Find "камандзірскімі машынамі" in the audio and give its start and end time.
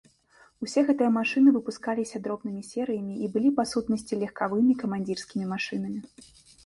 4.85-5.99